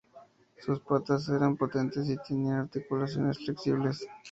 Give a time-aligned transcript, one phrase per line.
[0.59, 4.07] Sus patas eran potentes y tenían articulaciones flexibles.